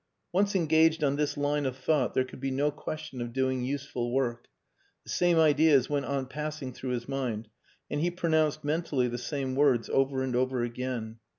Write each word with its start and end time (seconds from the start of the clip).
Once 0.31 0.55
engaged 0.55 1.03
on 1.03 1.15
this 1.15 1.37
line 1.37 1.63
of 1.63 1.77
thought 1.77 2.15
there 2.15 2.23
could 2.25 2.39
be 2.39 2.49
no 2.49 2.71
question 2.71 3.21
of 3.21 3.31
doing 3.31 3.61
useful 3.63 4.11
work. 4.11 4.47
The 5.03 5.11
same 5.11 5.37
ideas 5.37 5.91
went 5.91 6.07
on 6.07 6.25
passing 6.25 6.73
through 6.73 6.93
his 6.93 7.07
mind, 7.07 7.49
and 7.87 8.01
he 8.01 8.09
pronounced 8.09 8.63
mentally 8.63 9.07
the 9.07 9.19
same 9.19 9.53
words 9.53 9.91
over 9.91 10.23
and 10.23 10.35
over 10.35 10.63
again. 10.63 11.19